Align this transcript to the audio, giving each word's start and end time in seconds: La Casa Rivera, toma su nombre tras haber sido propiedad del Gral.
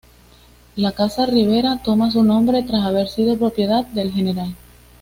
La 0.77 0.93
Casa 0.93 1.27
Rivera, 1.27 1.79
toma 1.83 2.09
su 2.09 2.23
nombre 2.23 2.63
tras 2.63 2.87
haber 2.87 3.07
sido 3.07 3.37
propiedad 3.37 3.85
del 3.85 4.11
Gral. 4.11 4.55